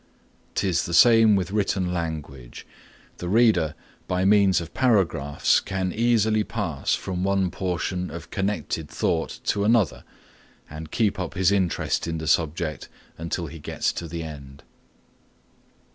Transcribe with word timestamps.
'Tis 0.55 0.85
the 0.87 0.95
same 0.95 1.35
with 1.35 1.51
written 1.51 1.93
language, 1.93 2.65
the 3.17 3.29
reader 3.29 3.75
by 4.07 4.25
means 4.25 4.59
of 4.59 4.73
paragraphs 4.73 5.59
can 5.59 5.93
easily 5.93 6.43
pass 6.43 6.95
from 6.95 7.23
one 7.23 7.51
portion 7.51 8.09
of 8.09 8.31
connected 8.31 8.89
thought 8.89 9.39
to 9.43 9.63
another 9.63 10.03
and 10.67 10.89
keep 10.89 11.19
up 11.19 11.35
his 11.35 11.51
interest 11.51 12.07
in 12.07 12.17
the 12.17 12.25
subject 12.25 12.89
until 13.19 13.45
he 13.45 13.59
gets 13.59 13.93
to 13.93 14.07
the 14.07 14.23
end. 14.23 14.63